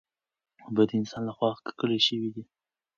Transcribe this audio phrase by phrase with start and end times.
[0.65, 2.43] اوبه د انسان له خوا ککړې شوې دي.